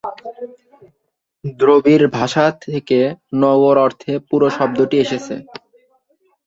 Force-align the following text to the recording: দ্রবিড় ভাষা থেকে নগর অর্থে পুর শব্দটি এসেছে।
দ্রবিড় 1.43 2.05
ভাষা 2.17 2.45
থেকে 2.63 2.99
নগর 3.41 3.75
অর্থে 3.85 4.13
পুর 4.27 4.41
শব্দটি 4.57 4.97
এসেছে। 5.03 5.35